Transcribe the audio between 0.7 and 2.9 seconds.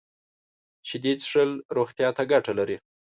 شیدې څښل روغتیا ته ګټه لري